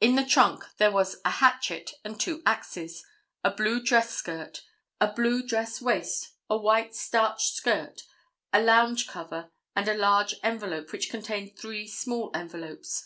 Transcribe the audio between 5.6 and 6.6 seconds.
waist, a